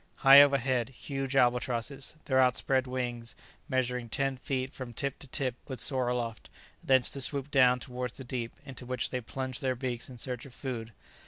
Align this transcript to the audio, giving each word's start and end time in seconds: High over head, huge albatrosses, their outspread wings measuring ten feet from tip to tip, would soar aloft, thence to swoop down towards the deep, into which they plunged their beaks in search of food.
High 0.25 0.41
over 0.41 0.57
head, 0.57 0.89
huge 0.89 1.35
albatrosses, 1.35 2.15
their 2.25 2.39
outspread 2.39 2.87
wings 2.87 3.35
measuring 3.69 4.09
ten 4.09 4.35
feet 4.35 4.73
from 4.73 4.93
tip 4.93 5.19
to 5.19 5.27
tip, 5.27 5.53
would 5.67 5.79
soar 5.79 6.07
aloft, 6.07 6.49
thence 6.83 7.07
to 7.11 7.21
swoop 7.21 7.51
down 7.51 7.79
towards 7.79 8.17
the 8.17 8.23
deep, 8.23 8.55
into 8.65 8.87
which 8.87 9.11
they 9.11 9.21
plunged 9.21 9.61
their 9.61 9.75
beaks 9.75 10.09
in 10.09 10.17
search 10.17 10.43
of 10.47 10.55
food. 10.55 10.91